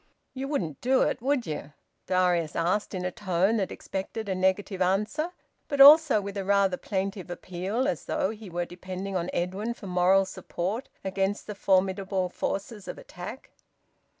"You 0.33 0.47
wouldn't 0.47 0.81
do 0.81 1.03
it, 1.03 1.21
would 1.21 1.45
ye?" 1.45 1.65
Darius 2.07 2.55
asked, 2.55 2.95
in 2.95 3.05
a 3.05 3.11
tone 3.11 3.57
that 3.57 3.71
expected 3.71 4.27
a 4.27 4.33
negative 4.33 4.81
answer; 4.81 5.29
but 5.67 5.79
also 5.79 6.19
with 6.19 6.35
a 6.37 6.43
rather 6.43 6.75
plaintive 6.75 7.29
appeal, 7.29 7.87
as 7.87 8.05
though 8.05 8.31
he 8.31 8.49
were 8.49 8.65
depending 8.65 9.15
on 9.15 9.29
Edwin 9.31 9.75
for 9.75 9.85
moral 9.85 10.25
support 10.25 10.89
against 11.05 11.45
the 11.45 11.53
formidable 11.53 12.29
forces 12.29 12.87
of 12.87 12.97
attack. 12.97 13.51